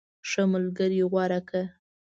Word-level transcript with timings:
ښه 0.29 0.43
ملګری 0.53 0.99
غوره 1.11 1.39
کړه. 1.47 1.63